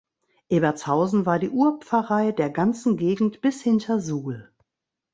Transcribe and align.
Ebertshausen 0.49 1.27
war 1.27 1.37
die 1.37 1.51
Urpfarrei 1.51 2.31
der 2.31 2.49
ganzen 2.49 2.97
Gegend 2.97 3.39
bis 3.41 3.61
hinter 3.61 3.99
Suhl. 3.99 4.49